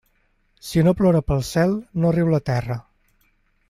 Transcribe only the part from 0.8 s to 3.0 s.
no plora pel cel, no riu la terra.